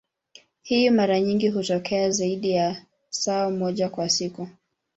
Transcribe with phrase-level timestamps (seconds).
[0.61, 4.47] Hii mara nyingi hutokea zaidi ya saa moja kwa siku.